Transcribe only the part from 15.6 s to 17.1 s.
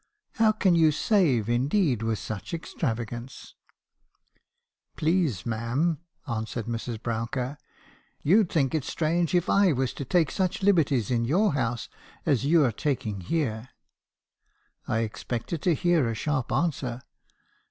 to hear a sharp answer.